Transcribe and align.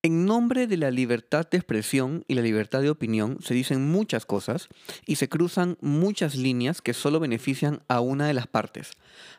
En 0.00 0.26
nombre 0.26 0.68
de 0.68 0.76
la 0.76 0.92
libertad 0.92 1.48
de 1.50 1.58
expresión 1.58 2.24
y 2.28 2.34
la 2.34 2.42
libertad 2.42 2.82
de 2.82 2.90
opinión 2.90 3.38
se 3.42 3.52
dicen 3.52 3.90
muchas 3.90 4.26
cosas 4.26 4.68
y 5.06 5.16
se 5.16 5.28
cruzan 5.28 5.76
muchas 5.80 6.36
líneas 6.36 6.80
que 6.80 6.94
solo 6.94 7.18
benefician 7.18 7.82
a 7.88 7.98
una 7.98 8.28
de 8.28 8.32
las 8.32 8.46
partes. 8.46 8.92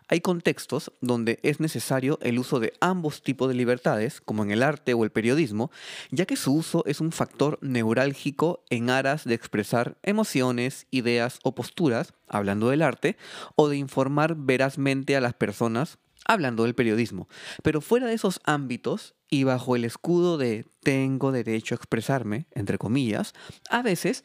Hay 0.09 0.19
contextos 0.19 0.91
donde 0.99 1.39
es 1.43 1.61
necesario 1.61 2.19
el 2.21 2.37
uso 2.37 2.59
de 2.59 2.73
ambos 2.81 3.23
tipos 3.23 3.47
de 3.47 3.53
libertades, 3.53 4.19
como 4.19 4.43
en 4.43 4.51
el 4.51 4.61
arte 4.61 4.93
o 4.93 5.05
el 5.05 5.11
periodismo, 5.11 5.71
ya 6.11 6.25
que 6.25 6.35
su 6.35 6.53
uso 6.53 6.83
es 6.85 6.99
un 6.99 7.13
factor 7.13 7.57
neurálgico 7.61 8.65
en 8.69 8.89
aras 8.89 9.23
de 9.23 9.35
expresar 9.35 9.97
emociones, 10.03 10.87
ideas 10.91 11.39
o 11.41 11.55
posturas, 11.55 12.13
hablando 12.27 12.69
del 12.69 12.81
arte, 12.81 13.15
o 13.55 13.69
de 13.69 13.77
informar 13.77 14.35
verazmente 14.35 15.15
a 15.15 15.21
las 15.21 15.35
personas 15.35 15.99
hablando 16.25 16.63
del 16.63 16.75
periodismo. 16.75 17.29
Pero 17.63 17.79
fuera 17.79 18.07
de 18.07 18.13
esos 18.13 18.41
ámbitos 18.43 19.15
y 19.29 19.43
bajo 19.43 19.75
el 19.75 19.85
escudo 19.85 20.37
de 20.37 20.65
tengo 20.81 21.31
derecho 21.31 21.75
a 21.75 21.77
expresarme, 21.77 22.45
entre 22.51 22.77
comillas, 22.77 23.33
a 23.69 23.81
veces 23.81 24.23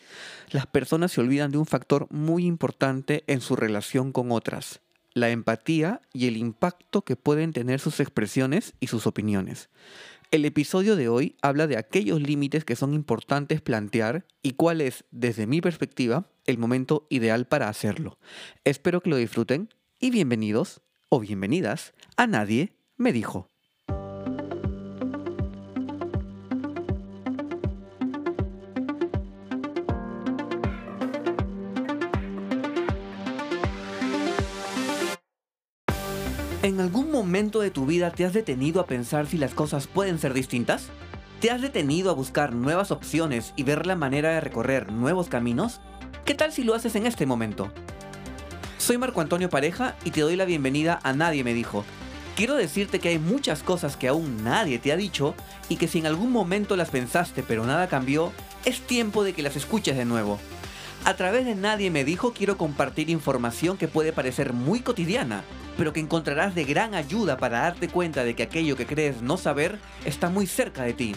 las 0.50 0.66
personas 0.66 1.12
se 1.12 1.20
olvidan 1.20 1.50
de 1.50 1.58
un 1.58 1.66
factor 1.66 2.06
muy 2.10 2.46
importante 2.46 3.24
en 3.26 3.40
su 3.40 3.56
relación 3.56 4.12
con 4.12 4.32
otras, 4.32 4.80
la 5.12 5.30
empatía 5.30 6.00
y 6.12 6.26
el 6.26 6.36
impacto 6.36 7.02
que 7.02 7.16
pueden 7.16 7.52
tener 7.52 7.80
sus 7.80 8.00
expresiones 8.00 8.74
y 8.80 8.86
sus 8.86 9.06
opiniones. 9.06 9.68
El 10.30 10.44
episodio 10.44 10.96
de 10.96 11.08
hoy 11.08 11.36
habla 11.42 11.66
de 11.66 11.76
aquellos 11.76 12.20
límites 12.20 12.64
que 12.64 12.74
son 12.74 12.94
importantes 12.94 13.60
plantear 13.60 14.26
y 14.42 14.52
cuál 14.52 14.80
es, 14.80 15.04
desde 15.12 15.46
mi 15.46 15.60
perspectiva, 15.60 16.26
el 16.46 16.58
momento 16.58 17.06
ideal 17.08 17.46
para 17.46 17.68
hacerlo. 17.68 18.18
Espero 18.64 19.00
que 19.00 19.10
lo 19.10 19.16
disfruten 19.16 19.68
y 20.00 20.10
bienvenidos 20.10 20.80
o 21.08 21.20
bienvenidas 21.20 21.94
a 22.16 22.26
Nadie 22.26 22.72
me 22.96 23.12
dijo. 23.12 23.53
Momento 37.24 37.60
de 37.60 37.70
tu 37.70 37.86
vida 37.86 38.10
te 38.10 38.26
has 38.26 38.34
detenido 38.34 38.82
a 38.82 38.86
pensar 38.86 39.26
si 39.26 39.38
las 39.38 39.54
cosas 39.54 39.86
pueden 39.86 40.18
ser 40.18 40.34
distintas? 40.34 40.88
¿Te 41.40 41.50
has 41.50 41.62
detenido 41.62 42.10
a 42.10 42.14
buscar 42.14 42.52
nuevas 42.52 42.90
opciones 42.90 43.54
y 43.56 43.62
ver 43.62 43.86
la 43.86 43.96
manera 43.96 44.32
de 44.32 44.42
recorrer 44.42 44.92
nuevos 44.92 45.28
caminos? 45.28 45.80
¿Qué 46.26 46.34
tal 46.34 46.52
si 46.52 46.64
lo 46.64 46.74
haces 46.74 46.96
en 46.96 47.06
este 47.06 47.24
momento? 47.24 47.72
Soy 48.76 48.98
Marco 48.98 49.22
Antonio 49.22 49.48
Pareja 49.48 49.96
y 50.04 50.10
te 50.10 50.20
doy 50.20 50.36
la 50.36 50.44
bienvenida 50.44 51.00
a 51.02 51.14
Nadie 51.14 51.44
me 51.44 51.54
dijo. 51.54 51.86
Quiero 52.36 52.56
decirte 52.56 52.98
que 52.98 53.08
hay 53.08 53.18
muchas 53.18 53.62
cosas 53.62 53.96
que 53.96 54.08
aún 54.08 54.44
nadie 54.44 54.78
te 54.78 54.92
ha 54.92 54.96
dicho 54.96 55.34
y 55.70 55.76
que 55.76 55.88
si 55.88 56.00
en 56.00 56.06
algún 56.06 56.30
momento 56.30 56.76
las 56.76 56.90
pensaste 56.90 57.42
pero 57.42 57.64
nada 57.64 57.88
cambió, 57.88 58.32
es 58.66 58.82
tiempo 58.82 59.24
de 59.24 59.32
que 59.32 59.42
las 59.42 59.56
escuches 59.56 59.96
de 59.96 60.04
nuevo. 60.04 60.38
A 61.04 61.16
través 61.16 61.44
de 61.44 61.54
Nadie 61.54 61.90
me 61.90 62.04
dijo 62.04 62.32
quiero 62.32 62.56
compartir 62.56 63.10
información 63.10 63.76
que 63.76 63.88
puede 63.88 64.12
parecer 64.12 64.52
muy 64.52 64.80
cotidiana, 64.80 65.44
pero 65.76 65.92
que 65.92 66.00
encontrarás 66.00 66.54
de 66.54 66.64
gran 66.64 66.94
ayuda 66.94 67.36
para 67.36 67.60
darte 67.60 67.88
cuenta 67.88 68.24
de 68.24 68.34
que 68.34 68.42
aquello 68.42 68.76
que 68.76 68.86
crees 68.86 69.20
no 69.20 69.36
saber 69.36 69.78
está 70.04 70.30
muy 70.30 70.46
cerca 70.46 70.82
de 70.82 70.94
ti. 70.94 71.14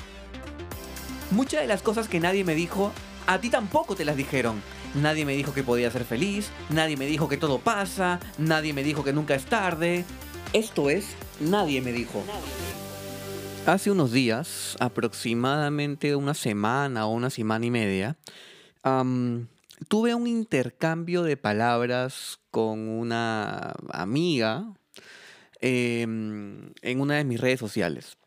Muchas 1.31 1.61
de 1.61 1.67
las 1.67 1.81
cosas 1.81 2.07
que 2.07 2.19
nadie 2.19 2.43
me 2.43 2.53
dijo, 2.53 2.91
a 3.27 3.39
ti 3.39 3.49
tampoco 3.49 3.95
te 3.95 4.05
las 4.05 4.17
dijeron, 4.17 4.61
Nadie 4.95 5.25
me 5.25 5.35
dijo 5.35 5.53
que 5.53 5.63
podía 5.63 5.91
ser 5.91 6.05
feliz, 6.05 6.49
nadie 6.69 6.97
me 6.97 7.05
dijo 7.05 7.27
que 7.27 7.37
todo 7.37 7.59
pasa, 7.59 8.19
nadie 8.37 8.73
me 8.73 8.83
dijo 8.83 9.03
que 9.03 9.13
nunca 9.13 9.35
es 9.35 9.45
tarde. 9.45 10.05
Esto 10.53 10.89
es, 10.89 11.15
nadie 11.39 11.81
me 11.81 11.91
dijo. 11.91 12.23
Hace 13.65 13.91
unos 13.91 14.11
días, 14.11 14.77
aproximadamente 14.79 16.15
una 16.15 16.33
semana 16.33 17.05
o 17.05 17.11
una 17.11 17.29
semana 17.29 17.65
y 17.65 17.71
media, 17.71 18.15
tuve 19.87 20.15
un 20.15 20.27
intercambio 20.27 21.23
de 21.23 21.37
palabras 21.37 22.39
con 22.51 22.89
una 22.89 23.73
amiga 23.91 24.73
em, 25.59 26.73
en 26.81 27.01
una 27.01 27.15
de 27.15 27.23
mis 27.23 27.39
redes 27.39 27.59
sociales. 27.59 28.17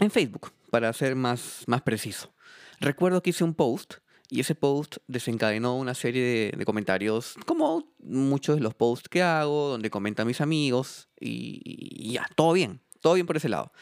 En 0.00 0.10
Facebook, 0.10 0.52
para 0.70 0.92
ser 0.92 1.16
más, 1.16 1.64
más 1.66 1.82
preciso. 1.82 2.32
Recuerdo 2.80 3.22
que 3.22 3.30
hice 3.30 3.44
un 3.44 3.54
post 3.54 3.94
y 4.30 4.40
ese 4.40 4.54
post 4.54 4.98
desencadenó 5.06 5.76
una 5.76 5.94
serie 5.94 6.52
de, 6.54 6.64
comentarios, 6.64 7.34
como 7.46 7.94
muchos 7.98 8.56
de 8.56 8.62
los 8.62 8.74
posts 8.74 9.08
que 9.08 9.22
hago, 9.22 9.70
donde 9.70 9.90
comentan 9.90 10.26
mis 10.26 10.40
amigos, 10.40 11.08
y, 11.18 12.12
ya, 12.12 12.28
todo 12.36 12.52
bien, 12.52 12.80
todo 13.00 13.14
bien 13.14 13.26
por 13.26 13.38
ese 13.38 13.48
lado. 13.48 13.72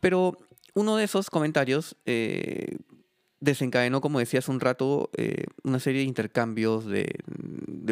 Pero 0.00 0.36
uno 0.74 0.96
de 0.96 1.04
esos 1.04 1.30
comentarios 1.30 1.96
eh, 2.06 2.76
desencadenó, 3.40 4.00
como 4.00 4.18
decía 4.18 4.40
hace 4.40 4.50
un 4.50 4.60
rato, 4.60 5.10
eh, 5.16 5.44
una 5.62 5.80
serie 5.80 6.00
de 6.00 6.06
intercambios 6.06 6.86
de, 6.86 7.14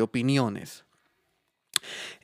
opiniones. 0.01 0.85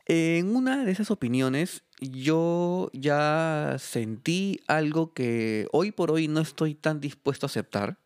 En 0.06 0.54
una 0.54 0.84
de 0.84 0.92
esas 0.92 1.10
opiniones 1.10 1.84
yo 2.00 2.90
ya 2.92 3.76
sentí 3.78 4.60
algo 4.66 5.14
que 5.14 5.68
hoy 5.72 5.92
por 5.92 6.10
hoy 6.10 6.28
no 6.28 6.40
estoy 6.40 6.74
tan 6.74 7.00
dispuesto 7.00 7.46
a 7.46 7.48
aceptar 7.48 7.98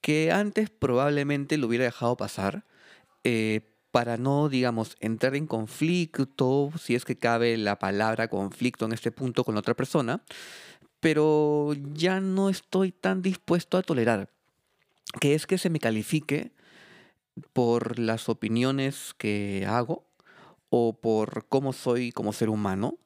que 0.00 0.32
antes 0.32 0.70
probablemente 0.70 1.56
lo 1.56 1.68
hubiera 1.68 1.84
dejado 1.84 2.16
pasar 2.16 2.64
eh, 3.22 3.60
para 3.90 4.16
no, 4.16 4.48
digamos, 4.48 4.96
entrar 4.98 5.36
en 5.36 5.46
conflicto, 5.46 6.72
si 6.80 6.96
es 6.96 7.04
que 7.04 7.16
cabe 7.16 7.56
la 7.56 7.78
palabra 7.78 8.26
conflicto 8.26 8.86
en 8.86 8.92
este 8.92 9.12
punto 9.12 9.44
con 9.44 9.54
la 9.54 9.60
otra 9.60 9.74
persona, 9.74 10.24
pero 10.98 11.74
ya 11.92 12.18
no 12.18 12.50
estoy 12.50 12.90
tan 12.90 13.22
dispuesto 13.22 13.78
a 13.78 13.82
tolerar, 13.82 14.30
que 15.20 15.34
es 15.34 15.46
que 15.46 15.58
se 15.58 15.70
me 15.70 15.78
califique 15.78 16.52
por 17.52 17.98
las 17.98 18.28
opiniones 18.28 19.14
que 19.18 19.66
hago, 19.68 20.06
o 20.70 21.00
por 21.00 21.46
cómo 21.48 21.72
soy 21.72 22.12
como 22.12 22.32
ser 22.32 22.48
humano, 22.48 22.98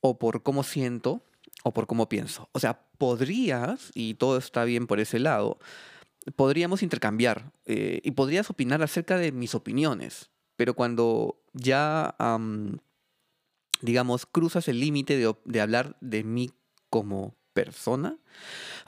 o 0.00 0.18
por 0.18 0.42
cómo 0.42 0.62
siento, 0.62 1.22
o 1.62 1.72
por 1.72 1.86
cómo 1.86 2.08
pienso. 2.08 2.48
O 2.52 2.60
sea, 2.60 2.80
podrías, 2.98 3.90
y 3.94 4.14
todo 4.14 4.36
está 4.36 4.64
bien 4.64 4.86
por 4.86 5.00
ese 5.00 5.18
lado, 5.18 5.58
podríamos 6.36 6.82
intercambiar 6.82 7.52
eh, 7.66 8.00
y 8.02 8.12
podrías 8.12 8.50
opinar 8.50 8.82
acerca 8.82 9.16
de 9.16 9.32
mis 9.32 9.54
opiniones, 9.54 10.30
pero 10.56 10.74
cuando 10.74 11.42
ya, 11.52 12.16
digamos, 13.80 14.26
cruzas 14.26 14.68
el 14.68 14.80
límite 14.80 15.16
de, 15.16 15.60
hablar 15.60 15.96
de 16.00 16.24
mí 16.24 16.50
como 16.90 17.34
persona 17.52 18.18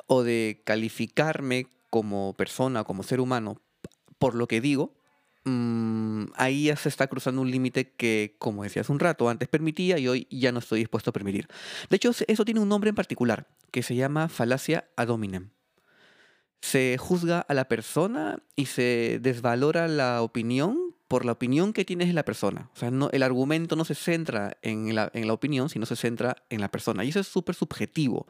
o 0.06 0.22
de 0.22 0.62
calificarme 0.64 1.68
como 1.90 2.34
persona, 2.34 2.84
como 2.84 3.02
ser 3.02 3.20
humano, 3.20 3.60
por 4.18 4.34
lo 4.34 4.48
que 4.48 4.60
digo, 4.60 4.94
mm, 5.44 6.26
ahí 6.36 6.64
ya 6.64 6.76
se 6.76 6.88
está 6.88 7.06
cruzando 7.06 7.42
un 7.42 7.50
límite 7.50 7.92
que, 7.92 8.36
como 8.38 8.62
decía 8.62 8.82
hace 8.82 8.92
un 8.92 9.00
rato, 9.00 9.28
antes 9.28 9.48
permitía 9.48 9.98
y 9.98 10.08
hoy 10.08 10.26
ya 10.30 10.52
no 10.52 10.58
estoy 10.58 10.80
dispuesto 10.80 11.10
a 11.10 11.12
permitir. 11.12 11.48
De 11.90 11.96
hecho, 11.96 12.12
eso 12.26 12.44
tiene 12.44 12.60
un 12.60 12.68
nombre 12.68 12.90
en 12.90 12.96
particular, 12.96 13.48
que 13.70 13.82
se 13.82 13.94
llama 13.94 14.28
falacia 14.28 14.88
ad 14.96 15.10
hominem 15.10 15.50
se 16.66 16.98
juzga 16.98 17.40
a 17.40 17.54
la 17.54 17.68
persona 17.68 18.42
y 18.56 18.66
se 18.66 19.20
desvalora 19.22 19.86
la 19.86 20.22
opinión 20.22 20.94
por 21.06 21.24
la 21.24 21.32
opinión 21.32 21.72
que 21.72 21.84
tienes 21.84 22.08
de 22.08 22.14
la 22.14 22.24
persona. 22.24 22.70
O 22.74 22.76
sea, 22.76 22.90
no, 22.90 23.08
el 23.12 23.22
argumento 23.22 23.76
no 23.76 23.84
se 23.84 23.94
centra 23.94 24.58
en 24.62 24.94
la, 24.94 25.10
en 25.14 25.28
la 25.28 25.32
opinión, 25.32 25.68
sino 25.68 25.86
se 25.86 25.94
centra 25.94 26.36
en 26.50 26.60
la 26.60 26.68
persona. 26.68 27.04
Y 27.04 27.10
eso 27.10 27.20
es 27.20 27.28
súper 27.28 27.54
subjetivo. 27.54 28.26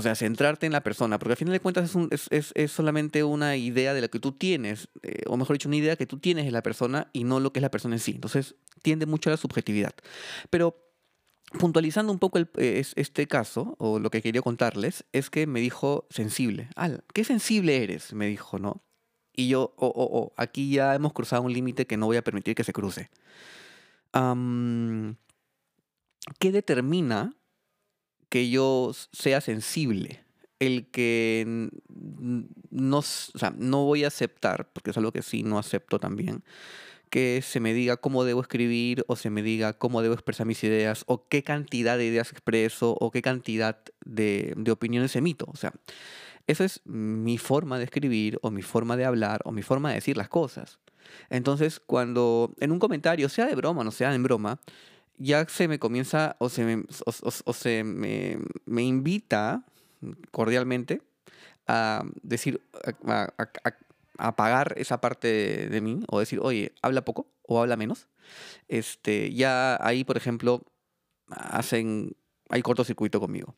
O 0.00 0.02
sea, 0.02 0.14
centrarte 0.14 0.64
en 0.64 0.72
la 0.72 0.82
persona, 0.82 1.18
porque 1.18 1.32
al 1.32 1.36
final 1.36 1.52
de 1.52 1.60
cuentas 1.60 1.94
es, 2.10 2.28
es, 2.30 2.52
es, 2.54 2.72
solamente 2.72 3.22
una 3.22 3.56
idea 3.56 3.92
de 3.92 4.00
lo 4.00 4.08
que 4.08 4.18
tú 4.18 4.32
tienes, 4.32 4.88
eh, 5.02 5.24
o 5.26 5.36
mejor 5.36 5.56
dicho, 5.56 5.68
una 5.68 5.76
idea 5.76 5.94
que 5.96 6.06
tú 6.06 6.18
tienes 6.18 6.46
de 6.46 6.50
la 6.52 6.62
persona 6.62 7.10
y 7.12 7.24
no 7.24 7.38
lo 7.38 7.52
que 7.52 7.58
es 7.58 7.62
la 7.62 7.70
persona 7.70 7.96
en 7.96 8.00
sí. 8.00 8.12
Entonces, 8.12 8.54
tiende 8.80 9.04
mucho 9.04 9.28
a 9.28 9.32
la 9.32 9.36
subjetividad. 9.36 9.92
Pero 10.48 10.90
puntualizando 11.58 12.10
un 12.10 12.18
poco 12.18 12.38
el, 12.38 12.48
eh, 12.56 12.82
este 12.96 13.26
caso, 13.26 13.76
o 13.78 13.98
lo 13.98 14.08
que 14.08 14.22
quería 14.22 14.40
contarles, 14.40 15.04
es 15.12 15.28
que 15.28 15.46
me 15.46 15.60
dijo 15.60 16.06
sensible. 16.08 16.70
Al, 16.76 17.04
¿qué 17.12 17.22
sensible 17.24 17.84
eres? 17.84 18.14
Me 18.14 18.26
dijo, 18.26 18.58
¿no? 18.58 18.82
Y 19.36 19.48
yo, 19.48 19.74
oh, 19.76 19.92
oh, 19.94 20.08
oh, 20.18 20.32
aquí 20.38 20.70
ya 20.70 20.94
hemos 20.94 21.12
cruzado 21.12 21.42
un 21.42 21.52
límite 21.52 21.86
que 21.86 21.98
no 21.98 22.06
voy 22.06 22.16
a 22.16 22.24
permitir 22.24 22.54
que 22.54 22.64
se 22.64 22.72
cruce. 22.72 23.10
¿Qué 26.38 26.52
determina 26.52 27.34
que 28.30 28.48
yo 28.48 28.92
sea 29.12 29.42
sensible? 29.42 30.22
El 30.58 30.86
que 30.86 31.70
no, 32.70 32.98
o 32.98 33.02
sea, 33.02 33.52
no 33.56 33.84
voy 33.84 34.04
a 34.04 34.08
aceptar, 34.08 34.68
porque 34.72 34.90
es 34.90 34.96
algo 34.96 35.12
que 35.12 35.22
sí 35.22 35.42
no 35.42 35.58
acepto 35.58 35.98
también, 35.98 36.42
que 37.10 37.42
se 37.42 37.60
me 37.60 37.74
diga 37.74 37.96
cómo 37.96 38.24
debo 38.24 38.40
escribir 38.40 39.04
o 39.08 39.16
se 39.16 39.30
me 39.30 39.42
diga 39.42 39.72
cómo 39.72 40.00
debo 40.00 40.14
expresar 40.14 40.46
mis 40.46 40.62
ideas 40.62 41.04
o 41.06 41.26
qué 41.28 41.42
cantidad 41.42 41.98
de 41.98 42.06
ideas 42.06 42.30
expreso 42.30 42.96
o 42.98 43.10
qué 43.10 43.20
cantidad 43.20 43.78
de, 44.04 44.54
opiniones 44.70 45.16
emito. 45.16 45.46
O 45.48 45.56
sea, 45.56 45.72
esa 46.46 46.64
es 46.64 46.80
mi 46.84 47.36
forma 47.36 47.78
de 47.78 47.84
escribir 47.84 48.38
o 48.42 48.50
mi 48.50 48.62
forma 48.62 48.96
de 48.96 49.04
hablar 49.04 49.40
o 49.44 49.52
mi 49.52 49.62
forma 49.62 49.88
de 49.88 49.96
decir 49.96 50.16
las 50.16 50.28
cosas. 50.28 50.78
Entonces, 51.30 51.80
cuando 51.80 52.54
en 52.60 52.70
un 52.70 52.78
comentario, 52.78 53.28
sea 53.28 53.46
de 53.46 53.56
broma 53.56 53.80
o 53.80 53.84
no 53.84 53.90
sea 53.90 54.14
en 54.14 54.22
broma, 54.22 54.60
ya 55.20 55.46
se 55.48 55.68
me 55.68 55.78
comienza 55.78 56.36
o 56.38 56.48
se 56.48 57.84
me, 57.84 58.82
invita 58.82 59.64
cordialmente 60.30 61.02
a 61.66 62.02
decir, 62.22 62.62
a, 63.06 63.28
apagar 64.16 64.74
esa 64.78 65.00
parte 65.00 65.68
de, 65.68 65.80
mí 65.80 66.02
o 66.08 66.20
decir, 66.20 66.40
oye, 66.42 66.72
habla 66.82 67.04
poco 67.04 67.30
o 67.46 67.60
habla 67.60 67.76
menos. 67.76 68.08
Este, 68.68 69.32
ya 69.34 69.78
ahí, 69.86 70.04
por 70.04 70.16
ejemplo, 70.16 70.64
hacen, 71.28 72.16
hay 72.48 72.62
cortocircuito 72.62 73.20
conmigo. 73.20 73.54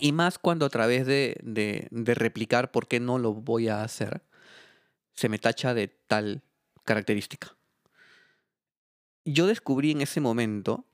Y 0.00 0.10
más 0.10 0.38
cuando 0.38 0.66
a 0.66 0.70
través 0.70 1.06
de, 1.06 1.36
de, 1.40 2.14
replicar 2.14 2.72
por 2.72 2.88
qué 2.88 2.98
no 2.98 3.18
lo 3.18 3.32
voy 3.32 3.68
a 3.68 3.84
hacer, 3.84 4.22
se 5.12 5.28
me 5.28 5.38
tacha 5.38 5.72
de 5.72 5.86
tal 5.86 6.42
característica. 6.84 7.56
Yo 9.24 9.46
descubrí 9.46 9.90
en 9.90 10.02
ese 10.02 10.20
momento 10.20 10.84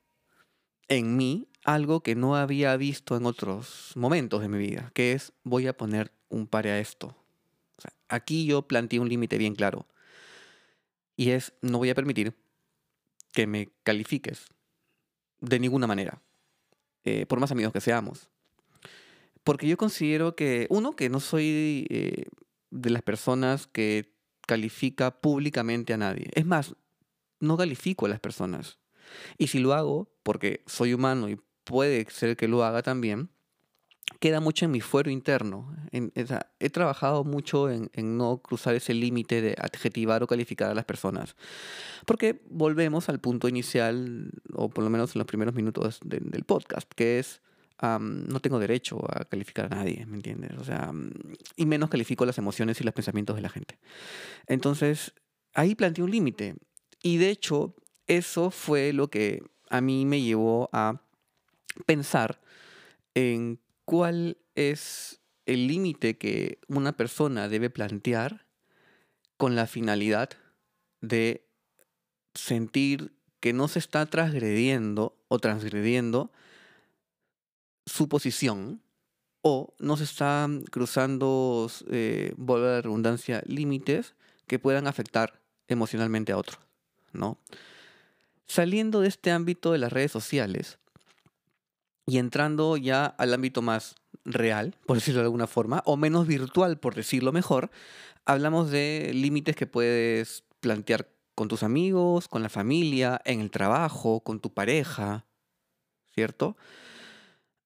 en 0.89 1.17
mí 1.17 1.49
algo 1.65 2.03
que 2.03 2.15
no 2.15 2.37
había 2.37 2.77
visto 2.77 3.17
en 3.17 3.27
otros 3.27 3.93
momentos 3.97 4.41
de 4.41 4.49
mi 4.49 4.59
vida, 4.59 4.91
que 4.95 5.13
es 5.13 5.33
voy 5.43 5.67
a 5.67 5.77
poner 5.77 6.13
un 6.29 6.47
pare 6.47 6.71
a 6.71 6.79
esto. 6.79 7.17
aquí 8.09 8.45
yo 8.45 8.63
planteé 8.63 9.01
un 9.01 9.09
límite 9.09 9.39
bien 9.39 9.55
claro. 9.55 9.87
Y 11.17 11.31
es, 11.31 11.53
no 11.61 11.79
voy 11.79 11.91
a 11.91 11.95
permitir 11.95 12.35
que 13.33 13.47
me 13.47 13.69
califiques 13.83 14.47
de 15.41 15.61
ninguna 15.61 15.87
manera, 15.87 16.23
eh, 17.05 17.27
por 17.27 17.41
más 17.41 17.53
amigos 17.53 17.73
que 17.73 17.81
seamos. 17.81 18.31
Porque 19.45 19.69
yo 19.69 19.77
considero 19.77 20.35
que, 20.35 20.67
uno, 20.71 20.97
que 20.97 21.09
no 21.09 21.21
soy 21.21 21.87
eh, 21.91 22.25
de 22.71 22.91
las 22.91 23.03
personas 23.03 23.67
que 23.67 24.13
califica 24.47 25.21
públicamente 25.21 25.93
a 25.93 25.97
nadie. 25.97 26.31
Es 26.35 26.47
más, 26.47 26.75
no 27.41 27.57
califico 27.57 28.07
a 28.07 28.09
las 28.09 28.21
personas. 28.21 28.79
Y 29.39 29.49
si 29.49 29.59
lo 29.59 29.75
hago, 29.75 30.09
porque 30.23 30.63
soy 30.67 30.95
humano 30.95 31.29
y 31.29 31.41
puede 31.65 32.07
ser 32.11 32.37
que 32.37 32.49
lo 32.49 32.65
haga 32.65 32.83
también, 32.83 33.31
queda 34.19 34.41
mucho 34.41 34.65
en 34.65 34.71
mi 34.71 34.81
fuero 34.81 35.11
interno. 35.11 35.75
he 35.93 36.71
trabajado 36.71 37.25
mucho 37.25 37.71
en, 37.71 37.91
no 38.17 38.39
cruzar 38.39 38.75
ese 38.75 38.95
límite 38.95 39.41
de 39.41 39.55
adjetivar 39.59 40.23
o 40.23 40.27
calificar 40.27 40.71
a 40.71 40.75
las 40.75 40.85
personas. 40.85 41.37
Porque 42.07 42.43
volvemos 42.51 43.09
al 43.09 43.21
punto 43.21 43.49
inicial, 43.49 44.31
o 44.53 44.69
por 44.69 44.85
lo 44.85 44.91
menos 44.91 45.15
en 45.15 45.21
los 45.21 45.27
primeros 45.27 45.55
minutos 45.55 46.01
del 46.05 46.45
podcast, 46.45 46.91
que 46.95 47.19
es, 47.19 47.41
no 47.81 48.41
tengo 48.41 48.59
derecho 48.59 49.01
a 49.09 49.25
calificar 49.25 49.67
a 49.67 49.77
nadie, 49.77 50.05
¿me 50.07 50.17
entiendes? 50.17 50.53
O 50.59 50.65
sea, 50.65 50.93
y 51.57 51.67
menos 51.67 51.89
califico 51.89 52.27
las 52.27 52.39
emociones 52.39 52.81
y 52.81 52.85
los 52.85 52.95
pensamientos 52.95 53.37
de 53.37 53.43
la 53.43 53.49
gente. 53.49 53.79
Entonces, 54.47 55.15
ahí 55.55 55.75
planteé 55.75 56.05
un 56.05 56.11
límite. 56.11 56.57
Y 57.03 57.19
de 57.19 57.31
hecho, 57.31 57.75
eso 58.07 58.51
fue 58.51 58.93
lo 58.93 59.09
que 59.09 59.43
a 59.69 59.81
mí 59.81 60.05
me 60.05 60.21
llevó 60.21 60.69
a 60.73 61.01
pensar 61.87 62.41
en 63.15 63.61
cuál 63.85 64.39
es 64.55 65.21
el 65.47 65.67
límite 65.67 66.19
que 66.19 66.59
una 66.69 66.97
persona 66.97 67.49
debe 67.49 67.71
plantear 67.71 68.47
con 69.37 69.57
la 69.57 69.67
finalidad 69.67 70.31
de 71.01 71.47
sentir 72.35 73.13
que 73.41 73.53
no 73.53 73.69
se 73.69 73.79
está 73.79 74.07
transgrediendo 74.07 75.17
o 75.29 75.39
transgrediendo 75.39 76.31
su 77.87 78.09
posición 78.09 78.83
o 79.43 79.75
no 79.79 79.97
se 79.97 80.05
están 80.05 80.63
cruzando, 80.65 81.71
eh, 81.91 82.35
volver 82.37 82.69
a 82.69 82.75
la 82.75 82.83
redundancia, 82.83 83.43
límites 83.47 84.15
que 84.47 84.59
puedan 84.59 84.87
afectar 84.87 85.41
emocionalmente 85.69 86.33
a 86.33 86.37
otros, 86.37 86.59
¿no? 87.13 87.39
Saliendo 88.47 89.01
de 89.01 89.09
este 89.09 89.31
ámbito 89.31 89.73
de 89.73 89.79
las 89.79 89.93
redes 89.93 90.13
sociales 90.13 90.79
y 92.07 92.19
entrando 92.19 92.77
ya 92.77 93.07
al 93.07 93.33
ámbito 93.35 93.63
más 93.63 93.95
real, 94.25 94.75
por 94.87 94.97
decirlo 94.97 95.21
de 95.21 95.27
alguna 95.27 95.47
forma, 95.47 95.83
o 95.87 95.97
menos 95.97 96.27
virtual, 96.27 96.79
por 96.79 96.95
decirlo 96.95 97.33
mejor, 97.33 97.71
hablamos 98.25 98.71
de 98.71 99.13
límites 99.15 99.57
que 99.57 99.67
puedes 99.67 100.45
plantear 100.61 101.09
con 101.35 101.49
tus 101.49 101.63
amigos, 101.63 102.29
con 102.29 102.43
la 102.43 102.49
familia, 102.49 103.21
en 103.25 103.41
el 103.41 103.51
trabajo, 103.51 104.21
con 104.21 104.41
tu 104.41 104.53
pareja, 104.53 105.27
¿cierto? 106.15 106.57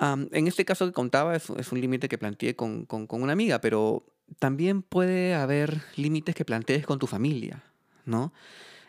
en 0.01 0.47
este 0.47 0.65
caso 0.65 0.87
que 0.87 0.93
contaba 0.93 1.35
es, 1.35 1.49
un 1.49 1.81
límite 1.81 2.09
que 2.09 2.19
planteé 2.19 2.55
con, 2.55 2.85
con, 2.85 3.07
una 3.11 3.33
amiga, 3.33 3.61
pero 3.61 4.05
también 4.39 4.83
puede 4.83 5.35
haber 5.35 5.83
límites 5.97 6.35
que 6.35 6.45
plantees 6.45 6.85
con 6.85 6.99
tu 6.99 7.07
familia, 7.07 7.65
¿no? 8.05 8.33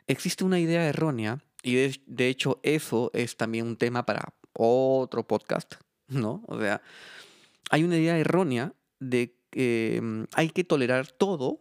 Existe 0.08 0.44
una 0.44 0.60
idea 0.60 0.88
errónea 0.88 1.44
y 1.64 1.76
de, 2.06 2.30
hecho 2.30 2.60
eso 2.64 3.10
es 3.14 3.38
también 3.38 3.66
un 3.66 3.76
tema 3.76 4.06
para 4.06 4.34
otro 4.54 5.28
podcast, 5.28 5.76
¿no? 6.08 6.44
O 6.48 6.60
sea, 6.60 6.82
hay 7.70 7.84
una 7.84 7.98
idea 7.98 8.18
errónea 8.18 8.74
de 9.00 9.36
que 9.50 10.00
mm, 10.02 10.24
hay 10.34 10.50
que 10.50 10.64
tolerar 10.64 11.08
todo 11.08 11.60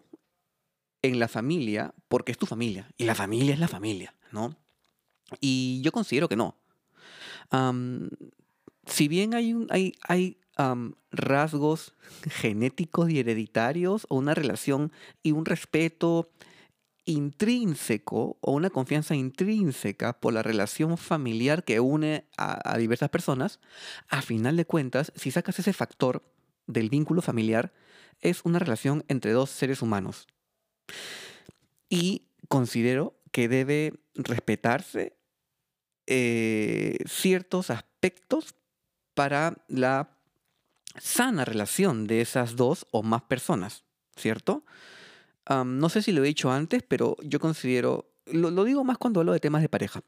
en 1.02 1.18
la 1.18 1.28
familia 1.28 1.94
porque 2.08 2.32
es 2.32 2.38
tu 2.38 2.46
familia 2.46 2.88
y 2.96 3.04
la 3.04 3.14
familia 3.14 3.54
es 3.54 3.60
la 3.60 3.68
familia, 3.68 4.14
¿no? 4.32 4.56
Y 5.40 5.80
yo 5.82 5.92
considero 5.92 6.28
que 6.28 6.36
no. 6.36 6.56
si 8.86 9.08
bien 9.08 9.34
hay, 9.34 9.54
hay, 9.70 9.94
hay 10.06 10.38
rasgos 11.10 11.94
genéticos 12.28 13.10
y 13.10 13.20
hereditarios 13.20 14.06
o 14.08 14.16
una 14.16 14.34
relación 14.34 14.92
y 15.22 15.32
un 15.32 15.44
respeto 15.44 16.30
intrínseco 17.04 18.38
o 18.40 18.52
una 18.52 18.70
confianza 18.70 19.14
intrínseca 19.14 20.18
por 20.20 20.32
la 20.32 20.42
relación 20.42 20.96
familiar 20.96 21.64
que 21.64 21.80
une 21.80 22.26
a, 22.36 22.76
diversas 22.78 23.10
personas, 23.10 23.60
a 24.08 24.22
final 24.22 24.56
de 24.56 24.64
cuentas, 24.64 25.12
si 25.14 25.30
sacas 25.30 25.58
ese 25.58 25.72
factor 25.72 26.24
del 26.66 26.88
vínculo 26.88 27.20
familiar, 27.20 27.72
es 28.20 28.40
una 28.44 28.58
relación 28.58 29.04
entre 29.08 29.32
dos 29.32 29.50
seres 29.50 29.82
humanos. 29.82 30.26
Y 31.88 32.28
considero 32.48 33.20
que 33.32 33.48
debe 33.48 34.00
respetarse 34.14 35.16
eh, 36.06 36.98
ciertos 37.06 37.70
aspectos 37.70 38.54
para 39.14 39.64
la 39.68 40.18
sana 40.98 41.44
relación 41.44 42.06
de 42.06 42.20
esas 42.20 42.56
dos 42.56 42.86
o 42.90 43.02
más 43.02 43.22
personas, 43.22 43.84
¿cierto? 44.16 44.64
No 45.48 45.88
sé 45.88 46.02
si 46.02 46.12
lo 46.12 46.22
he 46.22 46.26
dicho 46.26 46.50
antes, 46.50 46.82
pero 46.82 47.16
yo 47.22 47.38
considero, 47.40 48.10
lo, 48.26 48.64
digo 48.64 48.84
más 48.84 48.98
cuando 48.98 49.20
hablo 49.20 49.32
de 49.32 49.40
temas 49.40 49.62
de 49.62 49.68
pareja, 49.68 50.02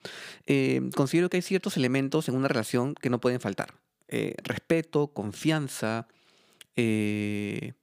eh, 0.46 0.80
considero 0.94 1.28
que 1.28 1.36
hay 1.38 1.42
ciertos 1.42 1.76
elementos 1.76 2.28
en 2.28 2.36
una 2.36 2.48
relación 2.48 2.94
que 2.94 3.10
no 3.10 3.20
pueden 3.20 3.40
faltar. 3.40 3.74
Eh, 4.08 4.34
respeto, 4.42 5.08
confianza, 5.08 6.06
eh, 6.76 7.74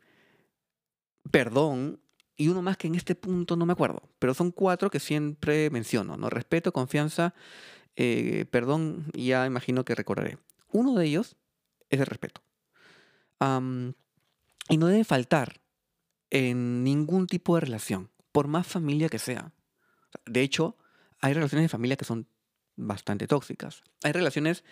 perdón, 1.32 2.00
y 2.36 2.48
uno 2.48 2.62
más 2.62 2.77
que 2.77 2.88
en 2.88 2.96
este 2.96 3.16
punto 3.16 3.56
no 3.56 3.66
me 3.66 3.74
acuerdo, 3.74 4.01
pero 4.20 4.34
son 4.34 4.51
cuatro 4.51 4.89
que 4.89 5.00
siempre 5.00 5.70
menciono, 5.70 6.18
¿no? 6.18 6.30
Respeto, 6.30 6.72
confianza, 6.72 7.34
perdón, 7.96 9.06
y 9.13 9.27
ya 9.27 9.46
imagino 9.46 9.86
que 9.86 9.94
recordaré. 9.94 10.39
Uno 10.72 10.96
de 10.96 11.06
ellos 11.06 11.36
es 11.89 12.00
el 12.00 12.08
respeto. 12.08 12.42
y 14.70 14.77
no 14.77 14.88
debe 14.88 15.04
faltar 15.04 15.62
en 16.34 16.84
ningún 16.84 17.28
tipo 17.28 17.54
de 17.56 17.62
relación, 17.62 18.10
por 18.32 18.48
más 18.48 18.66
familia 18.66 19.08
que 19.08 19.20
sea. 19.20 19.54
De 20.25 20.42
hecho, 20.42 20.75
hay 21.22 21.34
relaciones 21.34 21.66
de 21.66 21.70
familia 21.70 21.96
que 21.96 22.06
son 22.06 22.28
bastante 22.75 23.28
tóxicas. 23.28 23.84
Hay 24.04 24.13
relaciones 24.13 24.63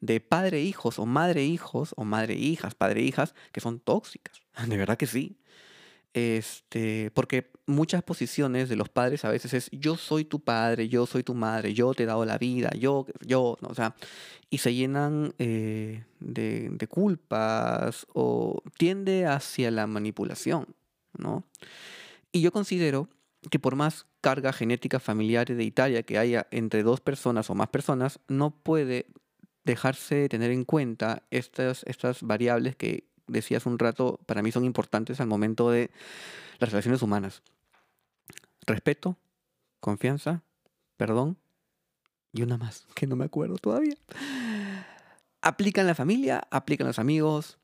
de 0.00 0.20
padre-hijos 0.20 1.00
o 1.00 1.06
madre-hijos 1.06 1.92
o 1.96 2.04
madre-hijas, 2.04 2.76
padre-hijas 2.76 3.34
que 3.50 3.60
son 3.60 3.80
tóxicas. 3.80 4.40
De 4.68 4.76
verdad 4.76 4.96
que 4.96 5.08
sí. 5.08 5.40
Este, 6.14 7.10
porque 7.14 7.50
muchas 7.66 8.02
posiciones 8.02 8.68
de 8.68 8.76
los 8.76 8.88
padres 8.88 9.24
a 9.24 9.30
veces 9.30 9.52
es 9.54 9.68
yo 9.72 9.96
soy 9.96 10.24
tu 10.24 10.40
padre, 10.40 10.88
yo 10.88 11.04
soy 11.04 11.22
tu 11.22 11.34
madre, 11.34 11.74
yo 11.74 11.92
te 11.94 12.04
he 12.04 12.06
dado 12.06 12.24
la 12.24 12.38
vida, 12.38 12.70
yo, 12.78 13.06
yo, 13.26 13.58
o 13.60 13.74
sea, 13.74 13.94
y 14.48 14.58
se 14.58 14.74
llenan 14.74 15.34
eh, 15.38 16.04
de, 16.18 16.70
de 16.70 16.88
culpas 16.88 18.06
o 18.14 18.62
tiende 18.78 19.26
hacia 19.26 19.70
la 19.70 19.86
manipulación. 19.86 20.74
¿No? 21.18 21.44
Y 22.32 22.40
yo 22.40 22.52
considero 22.52 23.08
que 23.50 23.58
por 23.58 23.76
más 23.76 24.06
carga 24.20 24.52
genética 24.52 24.98
familiar 25.00 25.50
hereditaria 25.50 26.02
que 26.02 26.18
haya 26.18 26.46
entre 26.50 26.82
dos 26.82 27.00
personas 27.00 27.50
o 27.50 27.54
más 27.54 27.68
personas, 27.68 28.20
no 28.28 28.50
puede 28.50 29.06
dejarse 29.64 30.28
tener 30.28 30.50
en 30.50 30.64
cuenta 30.64 31.22
estas, 31.30 31.84
estas 31.84 32.22
variables 32.22 32.74
que 32.74 33.08
decía 33.26 33.58
hace 33.58 33.68
un 33.68 33.78
rato, 33.78 34.18
para 34.26 34.42
mí 34.42 34.50
son 34.50 34.64
importantes 34.64 35.20
al 35.20 35.26
momento 35.26 35.70
de 35.70 35.90
las 36.58 36.70
relaciones 36.70 37.02
humanas. 37.02 37.42
Respeto, 38.66 39.16
confianza, 39.80 40.42
perdón 40.96 41.38
y 42.32 42.42
una 42.42 42.56
más, 42.56 42.86
que 42.94 43.06
no 43.06 43.16
me 43.16 43.24
acuerdo 43.24 43.56
todavía. 43.56 43.94
Aplican 45.40 45.86
la 45.86 45.94
familia, 45.94 46.46
aplican 46.50 46.86
los 46.86 46.98
amigos, 46.98 47.58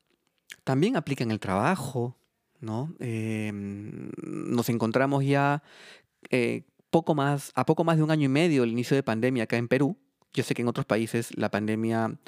también 0.63 0.97
aplican 0.97 1.31
el 1.31 1.41
trabajo, 1.41 2.17
¿no? 2.65 2.95
Em, 2.99 4.11
nos 4.23 4.69
encontramos 4.69 5.25
ya 5.25 5.63
eh, 6.31 6.65
poco 6.91 7.15
más, 7.15 7.53
a 7.55 7.67
poco 7.67 7.85
más 7.85 7.97
de 7.97 8.03
un 8.03 8.11
año 8.11 8.27
y 8.27 8.29
medio 8.29 8.63
del 8.63 8.73
inicio 8.73 8.97
de 8.97 9.03
pandemia 9.03 9.45
acá 9.45 9.57
en 9.57 9.69
Perú, 9.69 9.99
Yo 10.33 10.43
sé 10.43 10.55
que 10.55 10.63
en 10.63 10.69
otros 10.69 10.87
países 10.87 11.31
la 11.37 11.51
pandemia 11.51 12.19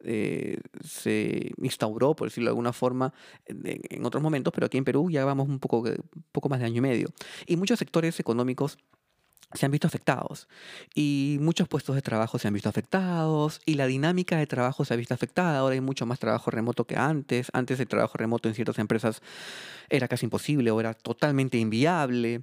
eh, 0.00 0.58
se 0.84 1.52
instauró, 1.60 2.14
por 2.14 2.28
decirlo 2.28 2.48
de 2.48 2.52
alguna 2.52 2.72
forma, 2.72 3.12
en, 3.46 4.04
otros 4.04 4.22
momentos, 4.22 4.52
pero 4.54 4.66
aquí 4.66 4.78
en 4.78 4.84
Perú 4.84 5.10
ya 5.10 5.24
vamos 5.24 5.48
un 5.48 5.58
poco, 5.58 5.80
un 5.80 6.24
poco 6.32 6.48
más 6.48 6.60
de 6.60 6.66
año 6.66 6.78
y 6.78 6.80
medio. 6.80 7.08
Y 7.46 7.56
muchos 7.56 7.78
sectores 7.78 8.20
económicos 8.20 8.78
se 9.54 9.64
han 9.64 9.72
visto 9.72 9.86
afectados 9.86 10.48
y 10.94 11.38
muchos 11.40 11.68
puestos 11.68 11.94
de 11.94 12.02
trabajo 12.02 12.38
se 12.38 12.48
han 12.48 12.54
visto 12.54 12.68
afectados 12.68 13.60
y 13.64 13.74
la 13.74 13.86
dinámica 13.86 14.36
de 14.36 14.46
trabajo 14.46 14.84
se 14.84 14.94
ha 14.94 14.96
visto 14.96 15.14
afectada. 15.14 15.58
Ahora 15.58 15.74
hay 15.74 15.80
mucho 15.80 16.04
más 16.06 16.18
trabajo 16.18 16.50
remoto 16.50 16.86
que 16.86 16.96
antes. 16.96 17.48
Antes 17.52 17.78
el 17.80 17.88
trabajo 17.88 18.18
remoto 18.18 18.48
en 18.48 18.54
ciertas 18.54 18.78
empresas 18.78 19.22
era 19.88 20.08
casi 20.08 20.26
imposible 20.26 20.70
o 20.70 20.80
era 20.80 20.94
totalmente 20.94 21.58
inviable. 21.58 22.42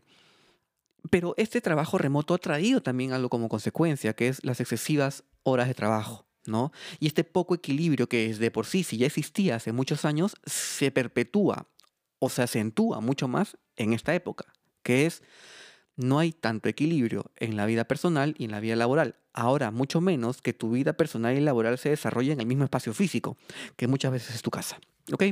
Pero 1.10 1.34
este 1.38 1.60
trabajo 1.60 1.98
remoto 1.98 2.34
ha 2.34 2.38
traído 2.38 2.82
también 2.82 3.12
algo 3.12 3.30
como 3.30 3.50
consecuencia, 3.50 4.14
que 4.14 4.30
es 4.30 4.44
las 4.46 4.62
excesivas 4.62 5.26
horas 5.44 5.68
de 5.68 5.74
trabajo. 5.74 6.26
¿no? 6.46 6.72
Y 7.00 7.08
este 7.08 7.24
poco 7.24 7.56
equilibrio 7.56 8.08
que 8.08 8.30
es 8.30 8.40
de 8.40 8.52
por 8.52 8.66
sí, 8.66 8.84
si 8.84 8.98
ya 8.98 9.06
existía 9.06 9.56
hace 9.56 9.72
muchos 9.72 10.06
años, 10.06 10.36
se 10.46 10.92
perpetúa 10.92 11.68
o 12.20 12.30
se 12.30 12.42
acentúa 12.42 13.02
mucho 13.02 13.28
más 13.28 13.58
en 13.76 13.94
esta 13.94 14.14
época, 14.16 14.46
que 14.82 15.06
es 15.06 15.24
no 15.96 16.20
hay 16.20 16.32
tanto 16.32 16.70
equilibrio 16.70 17.32
en 17.38 17.56
la 17.56 17.66
vida 17.66 17.86
personal 17.86 18.36
y 18.38 18.46
en 18.46 18.52
la 18.52 18.60
vida 18.60 18.76
laboral. 18.76 19.16
Ahora, 19.34 19.72
mucho 19.72 20.02
menos 20.02 20.42
que 20.42 20.54
tu 20.54 20.72
vida 20.72 20.94
personal 20.94 21.38
y 21.38 21.42
laboral 21.42 21.78
se 21.78 21.90
desarrollen 21.90 22.34
en 22.34 22.42
el 22.42 22.48
mismo 22.48 22.64
espacio 22.64 22.94
físico, 22.94 23.38
que 23.76 23.88
muchas 23.88 24.12
veces 24.12 24.36
es 24.36 24.42
tu 24.42 24.52
casa. 24.52 24.80
¿Ok? 25.12 25.24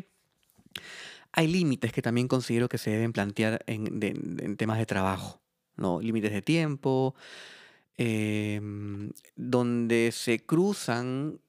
Hay 1.34 1.48
límites 1.48 1.94
que 1.94 2.01
también 2.01 2.27
considero 2.27 2.68
que 2.68 2.77
se 2.77 2.91
deben 2.91 3.13
plantear 3.13 3.63
en, 3.68 4.58
temas 4.58 4.77
de 4.77 4.86
trabajo. 4.86 5.41
¿no? 5.77 6.01
Límites 6.01 6.32
de 6.32 6.41
tiempo, 6.41 7.15
em, 7.98 9.12
donde 9.36 10.12
se 10.12 10.46
cruzan, 10.46 11.39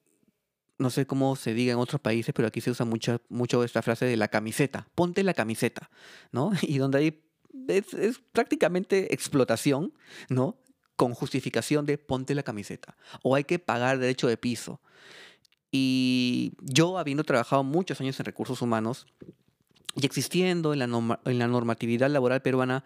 no 0.79 0.91
sé 0.91 1.07
cómo 1.07 1.37
se 1.37 1.53
diga 1.55 1.73
en 1.73 1.79
otros 1.79 2.01
países, 2.01 2.33
pero 2.35 2.49
aquí 2.49 2.61
se 2.61 2.71
usa 2.71 2.87
mucho 2.87 3.65
esta 3.65 3.83
frase 3.83 4.07
de 4.07 4.17
la 4.17 4.29
camiseta. 4.29 4.89
Ponte 4.95 5.23
la 5.23 5.35
camiseta, 5.35 5.91
¿no? 6.31 6.53
Y 6.63 6.79
donde 6.79 6.99
hay 6.99 7.23
es, 7.69 8.21
prácticamente 8.33 9.13
explotación, 9.15 9.93
¿no? 10.29 10.59
Con 10.97 11.15
justificación 11.15 11.87
de 11.87 11.99
ponte 11.99 12.35
la 12.35 12.43
camiseta. 12.43 12.97
O 13.23 13.35
hay 13.35 13.45
que 13.45 13.59
pagar 13.59 13.99
derecho 13.99 14.29
de 14.29 14.37
piso. 14.37 14.81
Y 15.71 16.53
yo, 16.61 16.99
habiendo 16.99 17.25
trabajado 17.25 17.65
muchos 17.65 18.01
años 18.01 18.19
en 18.21 18.27
recursos 18.27 18.61
humanos 18.61 19.07
y 19.95 20.05
existiendo 20.05 20.73
en 20.73 20.79
la, 20.79 20.87
normatividad 20.87 22.11
laboral 22.11 22.43
peruana 22.43 22.85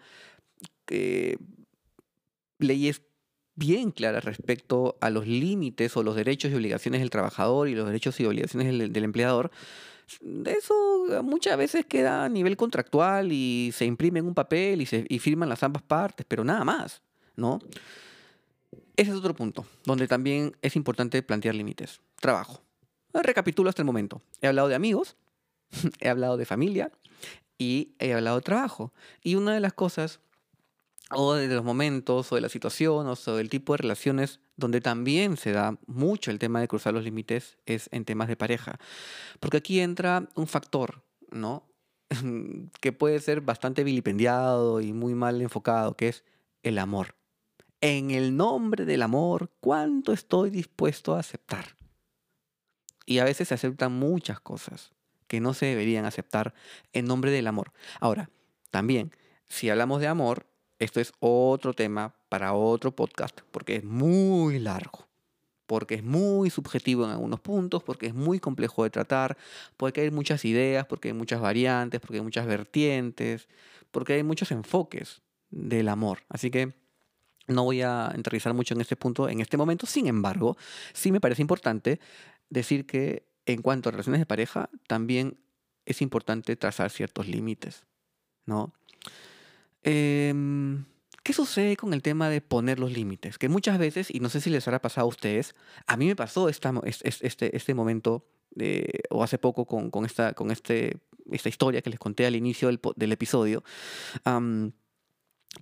eh, 0.89 1.37
leyes 2.59 3.01
bien 3.55 3.91
claras 3.91 4.23
respecto 4.23 4.97
a 5.01 5.09
los 5.09 5.27
límites 5.27 5.97
o 5.97 6.03
los 6.03 6.15
derechos 6.15 6.51
y 6.51 6.55
obligaciones 6.55 7.01
del 7.01 7.09
trabajador 7.09 7.67
y 7.67 7.75
los 7.75 7.87
derechos 7.87 8.19
y 8.19 8.25
obligaciones 8.25 8.93
del 8.93 9.03
empleador, 9.03 9.51
eso 10.45 11.23
muchas 11.23 11.57
veces 11.57 11.85
queda 11.85 12.25
a 12.25 12.29
nivel 12.29 12.55
contractual 12.57 13.31
y 13.31 13.71
se 13.73 13.85
imprime 13.85 14.19
en 14.19 14.27
un 14.27 14.33
papel 14.33 14.81
y, 14.81 14.85
se, 14.85 15.05
y 15.09 15.19
firman 15.19 15.49
las 15.49 15.63
ambas 15.63 15.83
partes, 15.83 16.25
pero 16.27 16.43
nada 16.43 16.63
más, 16.63 17.01
¿no? 17.35 17.59
Ese 18.95 19.11
es 19.11 19.17
otro 19.17 19.35
punto, 19.35 19.65
donde 19.85 20.07
también 20.07 20.55
es 20.61 20.75
importante 20.75 21.21
plantear 21.21 21.55
límites. 21.55 22.01
Trabajo. 22.19 22.61
Recapitulo 23.13 23.69
hasta 23.69 23.81
el 23.81 23.85
momento. 23.85 24.21
He 24.41 24.47
hablado 24.47 24.67
de 24.67 24.75
amigos, 24.75 25.15
he 25.99 26.09
hablado 26.09 26.37
de 26.37 26.45
familia 26.45 26.91
y 27.57 27.95
he 27.99 28.13
hablado 28.13 28.37
de 28.37 28.43
trabajo. 28.43 28.93
Y 29.21 29.35
una 29.35 29.53
de 29.53 29.59
las 29.59 29.73
cosas 29.73 30.19
o 31.11 31.33
de 31.33 31.47
los 31.47 31.63
momentos 31.63 32.31
o 32.31 32.35
de 32.35 32.41
la 32.41 32.49
situación 32.49 33.07
o 33.07 33.35
del 33.35 33.49
tipo 33.49 33.73
de 33.73 33.77
relaciones 33.77 34.39
donde 34.55 34.81
también 34.81 35.37
se 35.37 35.51
da 35.51 35.77
mucho 35.85 36.31
el 36.31 36.39
tema 36.39 36.59
de 36.59 36.67
cruzar 36.67 36.93
los 36.93 37.03
límites 37.03 37.57
es 37.65 37.89
en 37.91 38.05
temas 38.05 38.27
de 38.27 38.35
pareja. 38.35 38.79
Porque 39.39 39.57
aquí 39.57 39.79
entra 39.79 40.27
un 40.35 40.47
factor, 40.47 41.03
¿no? 41.31 41.67
que 42.81 42.91
puede 42.91 43.19
ser 43.19 43.41
bastante 43.41 43.83
vilipendiado 43.83 44.81
y 44.81 44.93
muy 44.93 45.13
mal 45.13 45.41
enfocado, 45.41 45.95
que 45.95 46.09
es 46.09 46.23
el 46.63 46.77
amor. 46.77 47.15
En 47.79 48.11
el 48.11 48.35
nombre 48.35 48.85
del 48.85 49.03
amor, 49.03 49.51
¿cuánto 49.59 50.11
estoy 50.11 50.49
dispuesto 50.49 51.15
a 51.15 51.19
aceptar? 51.19 51.75
Y 53.05 53.19
a 53.19 53.23
veces 53.23 53.49
se 53.49 53.53
aceptan 53.53 53.93
muchas 53.93 54.39
cosas 54.39 54.91
que 55.27 55.39
no 55.39 55.53
se 55.53 55.67
deberían 55.67 56.05
aceptar 56.05 56.53
en 56.93 57.05
nombre 57.05 57.31
del 57.31 57.47
amor. 57.47 57.71
Ahora, 57.99 58.29
también, 58.71 59.11
si 59.47 59.69
hablamos 59.69 60.01
de 60.01 60.07
amor, 60.07 60.47
esto 60.79 60.99
es 60.99 61.13
otro 61.19 61.73
tema 61.73 62.15
para 62.29 62.53
otro 62.53 62.95
podcast, 62.95 63.41
porque 63.51 63.77
es 63.77 63.83
muy 63.83 64.59
largo, 64.59 65.07
porque 65.65 65.95
es 65.95 66.03
muy 66.03 66.49
subjetivo 66.49 67.05
en 67.05 67.11
algunos 67.11 67.39
puntos, 67.39 67.83
porque 67.83 68.07
es 68.07 68.13
muy 68.13 68.39
complejo 68.39 68.83
de 68.83 68.89
tratar, 68.89 69.37
porque 69.75 70.01
hay 70.01 70.11
muchas 70.11 70.45
ideas, 70.45 70.85
porque 70.85 71.09
hay 71.09 71.13
muchas 71.13 71.41
variantes, 71.41 71.99
porque 71.99 72.17
hay 72.17 72.23
muchas 72.23 72.45
vertientes, 72.45 73.47
porque 73.91 74.13
hay 74.13 74.23
muchos 74.23 74.51
enfoques 74.51 75.21
del 75.49 75.89
amor. 75.89 76.19
Así 76.29 76.51
que 76.51 76.73
no 77.47 77.63
voy 77.63 77.81
a 77.81 78.11
enterrizar 78.13 78.53
mucho 78.53 78.73
en 78.73 78.81
este 78.81 78.95
punto 78.95 79.29
en 79.29 79.39
este 79.39 79.57
momento. 79.57 79.85
Sin 79.85 80.07
embargo, 80.07 80.57
sí 80.93 81.11
me 81.11 81.21
parece 81.21 81.41
importante 81.41 81.99
decir 82.49 82.85
que 82.85 83.25
en 83.45 83.61
cuanto 83.61 83.89
a 83.89 83.91
relaciones 83.93 84.19
de 84.19 84.25
pareja, 84.25 84.69
también 84.87 85.39
es 85.85 86.01
importante 86.01 86.55
trazar 86.57 86.89
ciertos 86.91 87.27
límites, 87.27 87.85
¿no? 88.45 88.73
Em, 89.89 90.83
¿Qué 91.23 91.31
sucede 91.31 91.77
con 91.77 91.93
el 91.93 92.01
tema 92.01 92.29
de 92.29 92.41
poner 92.41 92.77
los 92.77 92.91
límites? 92.91 93.37
Que 93.37 93.47
muchas 93.47 93.77
veces, 93.77 94.13
y 94.13 94.19
no 94.19 94.27
sé 94.27 94.41
si 94.41 94.49
les 94.49 94.67
habrá 94.67 94.81
pasado 94.81 95.05
a 95.05 95.09
ustedes, 95.09 95.55
a 95.85 95.95
mí 95.95 96.07
me 96.07 96.15
pasó 96.15 96.49
esta, 96.49 96.73
este, 96.83 97.55
este 97.55 97.73
momento, 97.73 98.25
o 99.09 99.23
hace 99.23 99.37
poco 99.37 99.65
con, 99.65 99.89
con, 99.89 100.05
esta, 100.05 100.35
este, 100.51 100.99
historia 101.31 101.81
que 101.81 101.89
les 101.89 101.99
conté 101.99 102.25
al 102.25 102.35
inicio 102.35 102.67
del, 102.67 102.81
del 102.97 103.11
episodio, 103.13 103.63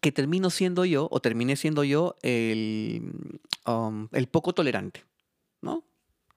que 0.01 0.11
termino 0.11 0.49
siendo 0.49 0.85
yo, 0.85 1.07
o 1.11 1.19
terminé 1.19 1.55
siendo 1.55 1.83
yo, 1.83 2.15
el, 2.23 3.11
el 4.11 4.27
poco 4.27 4.53
tolerante, 4.53 5.03
¿no? 5.61 5.83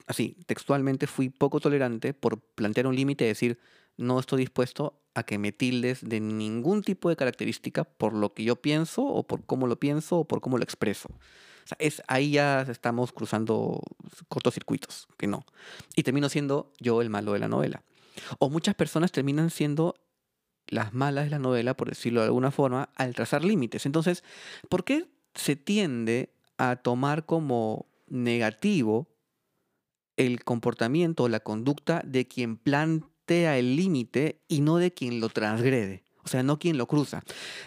Así, 0.06 0.36
textualmente 0.46 1.06
fui 1.06 1.30
poco 1.30 1.60
tolerante 1.60 2.12
por 2.12 2.40
plantear 2.40 2.86
un 2.86 2.96
límite 2.96 3.24
y 3.24 3.28
decir, 3.28 3.58
no 3.98 4.18
estoy 4.18 4.40
dispuesto 4.40 5.02
a 5.14 5.24
que 5.24 5.36
me 5.36 5.52
tildes 5.52 6.08
de 6.08 6.20
ningún 6.20 6.82
tipo 6.82 7.10
de 7.10 7.16
característica 7.16 7.84
por 7.84 8.14
lo 8.14 8.32
que 8.32 8.44
yo 8.44 8.56
pienso 8.56 9.04
o 9.04 9.26
por 9.26 9.44
cómo 9.44 9.66
lo 9.66 9.78
pienso 9.78 10.18
o 10.18 10.24
por 10.24 10.40
cómo 10.40 10.56
lo 10.56 10.64
expreso. 10.64 11.08
Es, 11.78 12.02
ahí 12.06 12.30
ya 12.30 12.62
estamos 12.62 13.12
cruzando 13.12 13.82
cortocircuitos, 14.28 15.08
que 15.18 15.26
no. 15.26 15.44
Y 15.96 16.04
termino 16.04 16.30
siendo 16.30 16.72
yo 16.78 17.02
el 17.02 17.10
malo 17.10 17.34
de 17.34 17.40
la 17.40 17.48
novela. 17.48 17.82
O 18.38 18.48
muchas 18.48 18.74
personas 18.74 19.12
terminan 19.12 19.50
siendo 19.50 19.94
las 20.68 20.94
malas 20.94 21.24
de 21.24 21.30
la 21.30 21.38
novela, 21.38 21.76
por 21.76 21.88
decirlo 21.88 22.20
de 22.20 22.26
alguna 22.26 22.50
forma, 22.50 22.90
al 22.94 23.14
trazar 23.14 23.44
límites. 23.44 23.84
Entonces, 23.84 24.24
¿por 24.68 24.84
qué 24.84 25.08
se 25.34 25.56
tiende 25.56 26.32
a 26.56 26.76
tomar 26.76 27.26
como 27.26 27.86
negativo 28.06 29.08
el 30.16 30.44
comportamiento 30.44 31.24
o 31.24 31.28
la 31.28 31.40
conducta 31.40 32.02
de 32.04 32.26
quien 32.26 32.56
plantea 32.56 33.17
el 33.30 33.76
límite 33.76 34.40
y 34.48 34.60
no 34.60 34.76
de 34.76 34.92
quien 34.92 35.20
lo 35.20 35.28
transgrede. 35.28 36.04
O 36.24 36.28
sea, 36.28 36.42
no 36.42 36.58
quien 36.58 36.76
lo 36.76 36.86
cruza. 36.86 37.22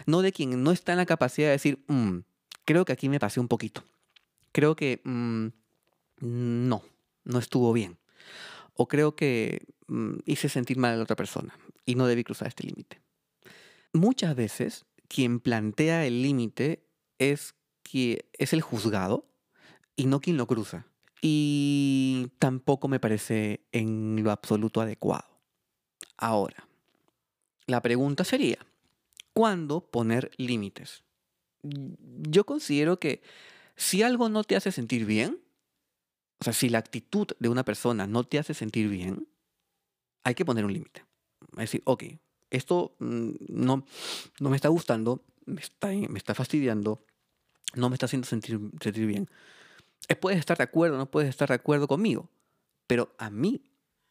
No 0.06 0.22
de 0.22 0.32
quien 0.32 0.62
no 0.62 0.70
está 0.70 0.92
en 0.92 0.98
la 0.98 1.06
capacidad 1.06 1.48
de 1.48 1.52
decir, 1.52 1.84
mm, 1.88 2.18
creo 2.64 2.84
que 2.84 2.92
aquí 2.92 3.08
me 3.08 3.18
pasé 3.18 3.40
un 3.40 3.48
poquito. 3.48 3.84
Creo 4.52 4.76
que 4.76 5.00
mm, 5.04 5.46
no, 6.20 6.82
no 7.24 7.38
estuvo 7.38 7.72
bien. 7.72 7.98
O 8.74 8.86
creo 8.86 9.16
que 9.16 9.66
mm, 9.88 10.18
hice 10.26 10.48
sentir 10.48 10.76
mal 10.78 10.92
a 10.92 10.96
la 10.96 11.02
otra 11.02 11.16
persona 11.16 11.58
y 11.84 11.94
no 11.94 12.06
debí 12.06 12.24
cruzar 12.24 12.48
este 12.48 12.64
límite. 12.64 13.00
Muchas 13.92 14.36
veces 14.36 14.86
quien 15.08 15.40
plantea 15.40 16.06
el 16.06 16.22
límite 16.22 16.86
es, 17.18 17.54
es 17.92 18.52
el 18.52 18.62
juzgado 18.62 19.26
y 19.96 20.06
no 20.06 20.20
quien 20.20 20.36
lo 20.36 20.46
cruza. 20.46 20.86
Y 21.20 22.28
tampoco 22.38 22.88
me 22.88 23.00
parece 23.00 23.64
en 23.72 24.22
lo 24.22 24.30
absoluto 24.30 24.80
adecuado. 24.80 25.31
Ahora, 26.16 26.68
la 27.66 27.80
pregunta 27.80 28.24
sería, 28.24 28.58
¿cuándo 29.32 29.80
poner 29.80 30.30
límites? 30.36 31.02
Yo 31.62 32.44
considero 32.44 32.98
que 32.98 33.22
si 33.76 34.02
algo 34.02 34.28
no 34.28 34.44
te 34.44 34.56
hace 34.56 34.72
sentir 34.72 35.06
bien, 35.06 35.40
o 36.40 36.44
sea, 36.44 36.52
si 36.52 36.68
la 36.68 36.78
actitud 36.78 37.28
de 37.38 37.48
una 37.48 37.64
persona 37.64 38.06
no 38.06 38.24
te 38.24 38.38
hace 38.38 38.54
sentir 38.54 38.88
bien, 38.88 39.28
hay 40.24 40.34
que 40.34 40.44
poner 40.44 40.64
un 40.64 40.72
límite. 40.72 41.04
Es 41.52 41.58
decir, 41.58 41.82
ok, 41.84 42.04
esto 42.50 42.94
mm, 42.98 43.30
no, 43.48 43.84
no 44.40 44.50
me 44.50 44.56
está 44.56 44.68
gustando, 44.68 45.24
me 45.46 45.60
está, 45.60 45.88
me 45.88 46.18
está 46.18 46.34
fastidiando, 46.34 47.04
no 47.74 47.88
me 47.88 47.94
está 47.94 48.06
haciendo 48.06 48.26
sentir, 48.26 48.58
sentir 48.80 49.06
bien. 49.06 49.28
Eh, 50.08 50.16
puedes 50.16 50.38
estar 50.38 50.58
de 50.58 50.64
acuerdo, 50.64 50.98
no 50.98 51.10
puedes 51.10 51.30
estar 51.30 51.48
de 51.48 51.54
acuerdo 51.54 51.88
conmigo, 51.88 52.28
pero 52.86 53.14
a 53.18 53.30
mí 53.30 53.62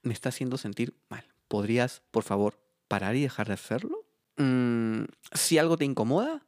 me 0.01 0.13
está 0.13 0.29
haciendo 0.29 0.57
sentir 0.57 0.95
mal. 1.09 1.30
¿Podrías, 1.51 2.01
por 2.11 2.23
favor, 2.23 2.57
parar 2.87 3.17
y 3.17 3.23
dejar 3.23 3.47
de 3.47 3.55
hacerlo? 3.55 4.05
Mm, 4.37 5.03
si 5.33 5.57
algo 5.57 5.75
te 5.75 5.83
incomoda, 5.83 6.47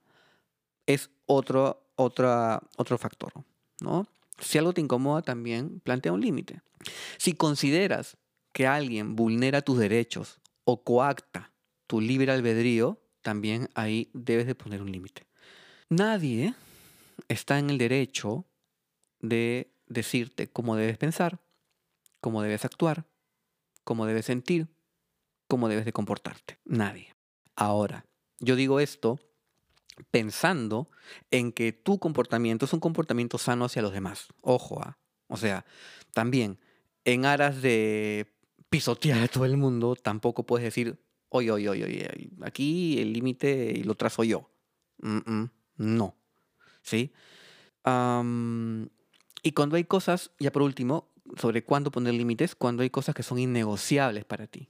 es 0.85 1.09
otro, 1.25 1.91
otro 1.97 2.97
factor, 2.97 3.33
¿no? 3.81 4.07
Si 4.39 4.57
algo 4.57 4.71
te 4.71 4.79
incomoda 4.79 5.21
también, 5.21 5.81
plantea 5.81 6.13
un 6.13 6.21
límite. 6.21 6.61
Si 7.17 7.33
consideras 7.33 8.15
que 8.53 8.65
alguien 8.65 9.17
vulnera 9.17 9.61
tus 9.61 9.77
derechos 9.77 10.39
o 10.63 10.85
coacta 10.85 11.51
tu 11.85 11.99
libre 11.99 12.31
albedrío, 12.31 13.01
también 13.21 13.69
ahí 13.75 14.09
debes 14.13 14.47
de 14.47 14.55
poner 14.55 14.81
un 14.81 14.91
límite. 14.91 15.27
Nadie 15.89 16.53
está 17.27 17.59
en 17.59 17.69
el 17.69 17.77
derecho 17.77 18.45
de 19.19 19.69
decirte 19.87 20.47
cómo 20.47 20.77
debes 20.77 20.97
pensar, 20.97 21.41
cómo 22.21 22.41
debes 22.41 22.63
actuar, 22.63 23.05
cómo 23.83 24.05
debes 24.05 24.25
sentir, 24.25 24.72
cómo 25.47 25.69
debes 25.69 25.85
de 25.85 25.93
comportarte. 25.93 26.57
Nadie. 26.65 27.13
Ahora, 27.55 28.05
yo 28.39 28.55
digo 28.55 28.79
esto 28.79 29.19
pensando 30.11 30.89
en 31.31 31.51
que 31.51 31.71
tu 31.71 31.99
comportamiento 31.99 32.65
es 32.65 32.73
un 32.73 32.79
comportamiento 32.79 33.37
sano 33.37 33.65
hacia 33.65 33.81
los 33.81 33.93
demás. 33.93 34.27
Ojo, 34.41 34.81
¿ah? 34.81 34.97
o 35.27 35.37
sea, 35.37 35.65
también 36.13 36.59
en 37.05 37.25
aras 37.25 37.61
de 37.61 38.33
pisotear 38.69 39.21
a 39.21 39.27
todo 39.27 39.45
el 39.45 39.57
mundo, 39.57 39.95
tampoco 39.95 40.45
puedes 40.45 40.63
decir, 40.63 40.99
oye, 41.29 41.51
oye, 41.51 41.69
oye, 41.69 41.83
oye 41.85 42.29
aquí 42.41 42.99
el 42.99 43.13
límite 43.13 43.81
lo 43.85 43.95
trazo 43.95 44.23
yo. 44.23 44.49
no. 45.77 46.15
¿Sí? 46.81 47.13
y 47.85 49.51
cuando 49.51 49.75
hay 49.75 49.83
cosas, 49.83 50.31
ya 50.39 50.51
por 50.51 50.61
último, 50.61 51.09
sobre 51.37 51.63
cuándo 51.63 51.91
poner 51.91 52.13
límites, 52.13 52.55
cuando 52.55 52.83
hay 52.83 52.89
cosas 52.89 53.13
que 53.13 53.23
son 53.23 53.39
innegociables 53.39 54.23
para 54.25 54.47
ti. 54.47 54.69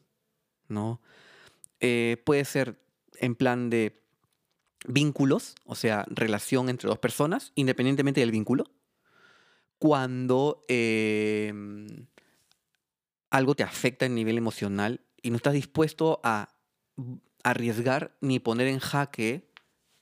¿No? 0.68 1.02
Eh, 1.80 2.22
puede 2.26 2.46
ser 2.46 2.80
en 3.16 3.36
plan 3.36 3.70
de 3.70 4.02
vínculos, 4.86 5.56
o 5.66 5.76
sea, 5.76 6.06
relación 6.08 6.70
entre 6.70 6.90
dos 6.90 7.00
personas, 7.00 7.52
independientemente 7.56 8.22
del 8.22 8.32
vínculo. 8.32 8.66
Cuando 9.80 10.66
em, 10.68 11.88
algo 13.30 13.56
te 13.56 13.64
afecta 13.64 14.06
a 14.06 14.10
nivel 14.10 14.38
emocional 14.38 15.02
y 15.22 15.30
no 15.30 15.38
estás 15.38 15.54
dispuesto 15.54 16.22
a 16.24 16.56
arriesgar 17.44 18.16
ni 18.22 18.40
poner 18.40 18.68
en 18.68 18.80
jaque 18.80 19.50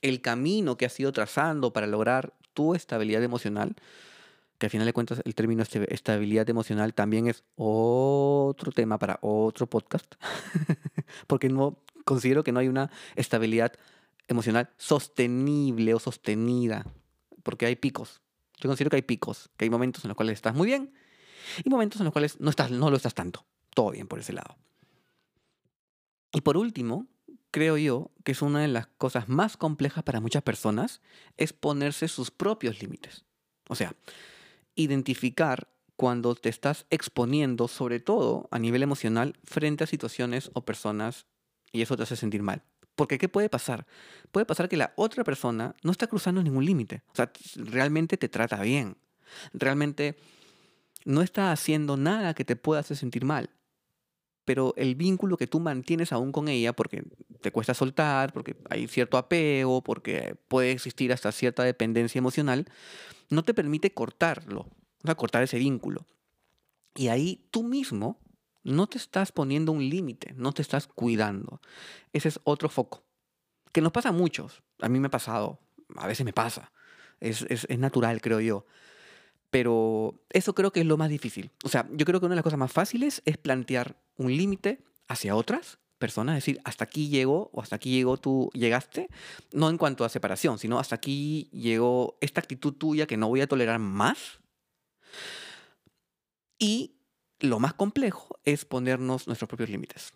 el 0.02 0.20
camino 0.20 0.76
que 0.76 0.86
has 0.86 0.98
ido 1.00 1.12
trazando 1.12 1.72
para 1.72 1.86
lograr 1.86 2.34
tu 2.52 2.74
estabilidad 2.74 3.22
emocional, 3.22 3.76
que 4.62 4.66
al 4.66 4.70
final 4.70 4.86
de 4.86 4.92
cuentas 4.92 5.20
el 5.24 5.34
término 5.34 5.64
este, 5.64 5.92
estabilidad 5.92 6.48
emocional 6.48 6.94
también 6.94 7.26
es 7.26 7.42
otro 7.56 8.70
tema 8.70 8.96
para 8.96 9.18
otro 9.20 9.66
podcast, 9.66 10.14
porque 11.26 11.48
no 11.48 11.80
considero 12.04 12.44
que 12.44 12.52
no 12.52 12.60
hay 12.60 12.68
una 12.68 12.88
estabilidad 13.16 13.72
emocional 14.28 14.70
sostenible 14.76 15.94
o 15.94 15.98
sostenida, 15.98 16.86
porque 17.42 17.66
hay 17.66 17.74
picos. 17.74 18.20
Yo 18.60 18.68
considero 18.68 18.90
que 18.90 18.96
hay 18.98 19.02
picos, 19.02 19.50
que 19.56 19.64
hay 19.64 19.68
momentos 19.68 20.04
en 20.04 20.10
los 20.10 20.16
cuales 20.16 20.34
estás 20.34 20.54
muy 20.54 20.68
bien 20.68 20.94
y 21.64 21.68
momentos 21.68 22.00
en 22.00 22.04
los 22.04 22.12
cuales 22.12 22.38
no, 22.38 22.48
estás, 22.48 22.70
no 22.70 22.88
lo 22.88 22.96
estás 22.96 23.14
tanto. 23.14 23.44
Todo 23.74 23.90
bien 23.90 24.06
por 24.06 24.20
ese 24.20 24.32
lado. 24.32 24.56
Y 26.32 26.42
por 26.42 26.56
último, 26.56 27.08
creo 27.50 27.76
yo 27.78 28.12
que 28.22 28.30
es 28.30 28.42
una 28.42 28.60
de 28.60 28.68
las 28.68 28.86
cosas 28.86 29.28
más 29.28 29.56
complejas 29.56 30.04
para 30.04 30.20
muchas 30.20 30.44
personas, 30.44 31.00
es 31.36 31.52
ponerse 31.52 32.06
sus 32.06 32.30
propios 32.30 32.80
límites. 32.80 33.24
O 33.68 33.74
sea, 33.74 33.96
identificar 34.74 35.68
cuando 35.96 36.34
te 36.34 36.48
estás 36.48 36.86
exponiendo, 36.90 37.68
sobre 37.68 38.00
todo 38.00 38.48
a 38.50 38.58
nivel 38.58 38.82
emocional, 38.82 39.38
frente 39.44 39.84
a 39.84 39.86
situaciones 39.86 40.50
o 40.54 40.64
personas 40.64 41.26
y 41.70 41.82
eso 41.82 41.96
te 41.96 42.02
hace 42.02 42.16
sentir 42.16 42.42
mal. 42.42 42.62
Porque 42.94 43.18
¿qué 43.18 43.28
puede 43.28 43.48
pasar? 43.48 43.86
Puede 44.30 44.46
pasar 44.46 44.68
que 44.68 44.76
la 44.76 44.92
otra 44.96 45.24
persona 45.24 45.74
no 45.82 45.92
está 45.92 46.06
cruzando 46.06 46.42
ningún 46.42 46.64
límite. 46.64 47.02
O 47.12 47.14
sea, 47.14 47.32
realmente 47.56 48.16
te 48.16 48.28
trata 48.28 48.60
bien. 48.62 48.96
Realmente 49.52 50.18
no 51.04 51.22
está 51.22 51.52
haciendo 51.52 51.96
nada 51.96 52.34
que 52.34 52.44
te 52.44 52.56
pueda 52.56 52.80
hacer 52.80 52.96
sentir 52.96 53.24
mal. 53.24 53.50
Pero 54.44 54.74
el 54.76 54.96
vínculo 54.96 55.36
que 55.36 55.46
tú 55.46 55.60
mantienes 55.60 56.12
aún 56.12 56.32
con 56.32 56.48
ella, 56.48 56.72
porque 56.72 57.04
te 57.40 57.52
cuesta 57.52 57.74
soltar, 57.74 58.32
porque 58.32 58.56
hay 58.70 58.88
cierto 58.88 59.18
apego, 59.18 59.82
porque 59.82 60.36
puede 60.48 60.72
existir 60.72 61.12
hasta 61.12 61.30
cierta 61.30 61.62
dependencia 61.62 62.18
emocional, 62.18 62.66
no 63.30 63.44
te 63.44 63.54
permite 63.54 63.92
cortarlo, 63.92 64.60
o 64.60 65.06
sea, 65.06 65.14
cortar 65.14 65.42
ese 65.42 65.58
vínculo. 65.58 66.06
Y 66.94 67.08
ahí 67.08 67.46
tú 67.50 67.62
mismo 67.62 68.18
no 68.64 68.86
te 68.86 68.98
estás 68.98 69.32
poniendo 69.32 69.72
un 69.72 69.88
límite, 69.88 70.34
no 70.36 70.52
te 70.52 70.62
estás 70.62 70.86
cuidando. 70.86 71.60
Ese 72.12 72.28
es 72.28 72.40
otro 72.44 72.68
foco. 72.68 73.02
Que 73.72 73.80
nos 73.80 73.92
pasa 73.92 74.10
a 74.10 74.12
muchos. 74.12 74.62
A 74.80 74.88
mí 74.88 75.00
me 75.00 75.06
ha 75.06 75.10
pasado, 75.10 75.58
a 75.96 76.06
veces 76.06 76.24
me 76.24 76.32
pasa. 76.32 76.72
Es, 77.20 77.46
natural, 77.78 78.20
creo 78.20 78.40
yo. 78.40 78.66
Pero 79.52 80.18
eso 80.30 80.54
creo 80.54 80.72
que 80.72 80.80
es 80.80 80.86
lo 80.86 80.96
más 80.96 81.10
difícil. 81.10 81.50
O 81.62 81.68
sea, 81.68 81.86
yo 81.92 82.06
creo 82.06 82.20
que 82.20 82.24
una 82.24 82.32
de 82.32 82.36
las 82.36 82.42
cosas 82.42 82.58
más 82.58 82.72
fáciles 82.72 83.20
es 83.26 83.36
plantear 83.36 84.00
un 84.16 84.34
límite 84.34 84.82
hacia 85.08 85.36
otras 85.36 85.78
personas, 85.98 86.36
decir, 86.36 86.58
hasta 86.64 86.84
aquí 86.84 87.10
llegó 87.10 87.50
o 87.52 87.60
hasta 87.60 87.76
aquí 87.76 87.90
llegó 87.90 88.16
tú, 88.16 88.48
llegaste, 88.54 89.08
no 89.52 89.68
en 89.68 89.76
cuanto 89.76 90.06
a 90.06 90.08
separación, 90.08 90.58
sino 90.58 90.78
hasta 90.78 90.94
aquí 90.94 91.50
llegó 91.52 92.16
esta 92.22 92.40
actitud 92.40 92.72
tuya 92.72 93.06
que 93.06 93.18
no 93.18 93.28
voy 93.28 93.42
a 93.42 93.46
tolerar 93.46 93.78
más. 93.78 94.40
Y 96.58 96.94
lo 97.38 97.60
más 97.60 97.74
complejo 97.74 98.40
es 98.44 98.64
ponernos 98.64 99.26
nuestros 99.26 99.48
propios 99.48 99.68
límites. 99.68 100.14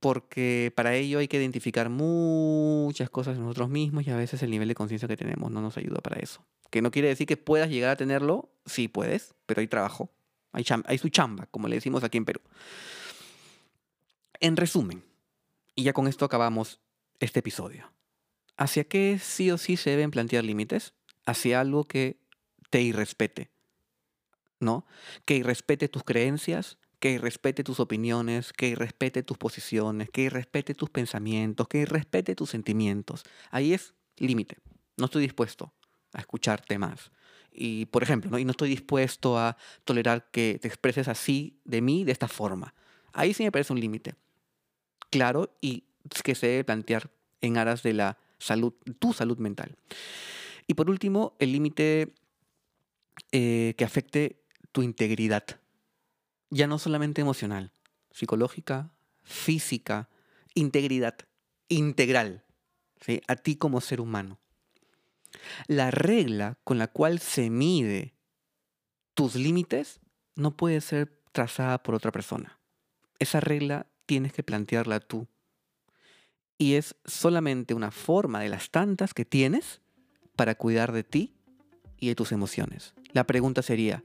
Porque 0.00 0.72
para 0.74 0.94
ello 0.94 1.18
hay 1.18 1.28
que 1.28 1.36
identificar 1.36 1.90
muchas 1.90 3.10
cosas 3.10 3.36
en 3.36 3.42
nosotros 3.42 3.68
mismos 3.68 4.06
y 4.06 4.10
a 4.10 4.16
veces 4.16 4.42
el 4.42 4.50
nivel 4.50 4.68
de 4.68 4.74
conciencia 4.74 5.08
que 5.08 5.18
tenemos 5.18 5.50
no 5.50 5.60
nos 5.60 5.76
ayuda 5.76 6.00
para 6.00 6.20
eso. 6.20 6.42
Que 6.70 6.82
no 6.82 6.90
quiere 6.90 7.08
decir 7.08 7.26
que 7.26 7.36
puedas 7.36 7.70
llegar 7.70 7.90
a 7.90 7.96
tenerlo, 7.96 8.50
sí 8.64 8.88
puedes, 8.88 9.34
pero 9.46 9.60
hay 9.60 9.68
trabajo, 9.68 10.10
hay, 10.52 10.98
su 10.98 11.08
chamba, 11.10 11.46
como 11.50 11.68
le 11.68 11.76
decimos 11.76 12.02
aquí 12.02 12.18
en 12.18 12.24
Perú. 12.24 12.40
En 14.40 14.56
resumen, 14.56 15.04
y 15.74 15.82
ya 15.84 15.92
con 15.92 16.06
esto 16.06 16.24
acabamos 16.24 16.80
este 17.20 17.40
episodio. 17.40 17.92
¿Hacia 18.56 18.84
qué 18.84 19.18
sí 19.18 19.50
o 19.50 19.58
sí 19.58 19.76
se 19.76 19.90
deben 19.90 20.10
plantear 20.10 20.44
límites? 20.44 20.94
Hacia 21.26 21.60
algo 21.60 21.84
que 21.84 22.18
te 22.70 22.80
irrespete, 22.80 23.50
¿no? 24.60 24.86
Que 25.26 25.42
respete 25.42 25.88
tus 25.88 26.04
creencias, 26.04 26.78
que 27.00 27.18
respete 27.18 27.62
tus 27.62 27.78
opiniones, 27.78 28.54
que 28.54 28.74
respete 28.74 29.22
tus 29.22 29.36
posiciones, 29.36 30.08
que 30.10 30.30
respete 30.30 30.74
tus 30.74 30.88
pensamientos, 30.88 31.68
que 31.68 31.84
respete 31.84 32.34
tus 32.34 32.50
sentimientos. 32.50 33.24
Ahí 33.50 33.74
es 33.74 33.94
límite. 34.16 34.56
No 34.96 35.04
estoy 35.04 35.22
dispuesto 35.22 35.74
a 36.16 36.20
escucharte 36.20 36.78
más. 36.78 37.10
Y, 37.52 37.86
por 37.86 38.02
ejemplo, 38.02 38.30
¿no? 38.30 38.38
y 38.38 38.44
no 38.44 38.50
estoy 38.50 38.70
dispuesto 38.70 39.38
a 39.38 39.56
tolerar 39.84 40.30
que 40.30 40.58
te 40.60 40.68
expreses 40.68 41.08
así 41.08 41.60
de 41.64 41.80
mí, 41.80 42.04
de 42.04 42.12
esta 42.12 42.28
forma. 42.28 42.74
Ahí 43.12 43.34
sí 43.34 43.44
me 43.44 43.52
parece 43.52 43.72
un 43.72 43.80
límite. 43.80 44.14
Claro, 45.10 45.56
y 45.60 45.84
que 46.24 46.34
se 46.34 46.48
debe 46.48 46.64
plantear 46.64 47.10
en 47.40 47.58
aras 47.58 47.82
de 47.82 47.92
la 47.92 48.18
salud, 48.38 48.72
tu 48.98 49.12
salud 49.12 49.38
mental. 49.38 49.76
Y 50.66 50.74
por 50.74 50.90
último, 50.90 51.36
el 51.38 51.52
límite 51.52 52.14
eh, 53.32 53.74
que 53.76 53.84
afecte 53.84 54.42
tu 54.72 54.82
integridad, 54.82 55.44
ya 56.50 56.66
no 56.66 56.78
solamente 56.78 57.20
emocional, 57.20 57.72
psicológica, 58.10 58.90
física, 59.22 60.08
integridad, 60.54 61.16
integral, 61.68 62.44
¿sí? 63.00 63.20
a 63.28 63.36
ti 63.36 63.56
como 63.56 63.80
ser 63.80 64.00
humano. 64.00 64.38
La 65.66 65.90
regla 65.90 66.58
con 66.64 66.78
la 66.78 66.88
cual 66.88 67.18
se 67.18 67.50
mide 67.50 68.14
tus 69.14 69.34
límites 69.34 70.00
no 70.34 70.56
puede 70.56 70.80
ser 70.80 71.20
trazada 71.32 71.82
por 71.82 71.94
otra 71.94 72.12
persona. 72.12 72.58
Esa 73.18 73.40
regla 73.40 73.86
tienes 74.04 74.32
que 74.32 74.42
plantearla 74.42 75.00
tú. 75.00 75.26
Y 76.58 76.74
es 76.74 76.96
solamente 77.04 77.74
una 77.74 77.90
forma 77.90 78.40
de 78.40 78.48
las 78.48 78.70
tantas 78.70 79.14
que 79.14 79.24
tienes 79.24 79.80
para 80.36 80.54
cuidar 80.54 80.92
de 80.92 81.04
ti 81.04 81.34
y 81.98 82.08
de 82.08 82.14
tus 82.14 82.32
emociones. 82.32 82.94
La 83.12 83.24
pregunta 83.24 83.62
sería, 83.62 84.04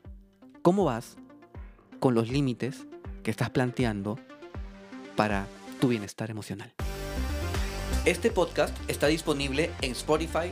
¿Cómo 0.61 0.85
vas 0.85 1.17
con 1.99 2.13
los 2.13 2.29
límites 2.29 2.85
que 3.23 3.31
estás 3.31 3.49
planteando 3.49 4.19
para 5.15 5.47
tu 5.79 5.87
bienestar 5.87 6.29
emocional? 6.29 6.71
Este 8.05 8.29
podcast 8.29 8.77
está 8.87 9.07
disponible 9.07 9.71
en 9.81 9.93
Spotify, 9.93 10.51